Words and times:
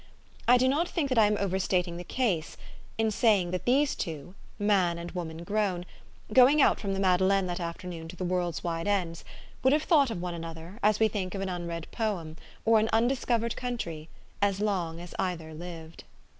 I 0.47 0.57
do 0.57 0.67
not 0.67 0.89
think 0.89 1.09
that 1.09 1.19
I 1.19 1.27
am 1.27 1.37
overstating 1.37 1.97
the 1.97 2.03
case, 2.03 2.57
in 2.97 3.11
saying 3.11 3.51
that 3.51 3.65
these 3.65 3.93
two, 3.93 4.33
man 4.57 4.97
and 4.97 5.11
woman 5.11 5.43
grown, 5.43 5.85
going 6.33 6.59
out 6.59 6.79
from 6.79 6.93
the 6.95 6.99
Made 6.99 7.21
leine 7.21 7.45
that 7.45 7.59
afternoon 7.59 8.07
to 8.07 8.15
the 8.15 8.23
world's 8.23 8.63
wide 8.63 8.87
ends, 8.87 9.23
would 9.61 9.73
have 9.73 9.83
thought 9.83 10.09
of 10.09 10.19
one 10.19 10.33
another, 10.33 10.79
as 10.81 10.99
we 10.99 11.07
think 11.07 11.35
of 11.35 11.41
an 11.41 11.49
unread 11.49 11.85
poem, 11.91 12.35
or 12.65 12.79
an 12.79 12.89
undiscovered 12.91 13.55
country, 13.55 14.09
as 14.41 14.59
long 14.59 15.07
either 15.19 15.53
lived. 15.53 16.03